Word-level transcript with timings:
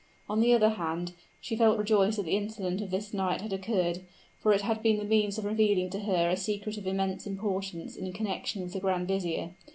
On 0.27 0.39
the 0.39 0.51
other 0.55 0.69
hand, 0.71 1.13
she 1.39 1.55
felt 1.55 1.77
rejoiced 1.77 2.17
that 2.17 2.23
the 2.25 2.35
incident 2.35 2.81
of 2.81 2.89
this 2.89 3.13
night 3.13 3.41
had 3.41 3.53
occurred; 3.53 4.01
for 4.39 4.51
it 4.51 4.61
had 4.61 4.81
been 4.81 4.97
the 4.97 5.03
means 5.03 5.37
of 5.37 5.45
revealing 5.45 5.91
to 5.91 5.99
her 5.99 6.27
a 6.27 6.35
secret 6.35 6.75
of 6.79 6.87
immense 6.87 7.27
importance 7.27 7.95
in 7.95 8.11
connection 8.11 8.63
with 8.63 8.73
the 8.73 8.79
grand 8.79 9.07
vizier. 9.07 9.51